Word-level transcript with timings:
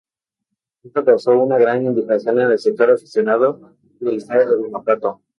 Esto 0.81 1.05
causó 1.05 1.37
una 1.37 1.59
gran 1.59 1.85
indignación 1.85 2.39
en 2.39 2.49
el 2.49 2.57
sector 2.57 2.89
aficionado 2.89 3.77
del 3.99 4.15
estado 4.17 4.49
de 4.49 4.57
Guanajuato. 4.67 5.21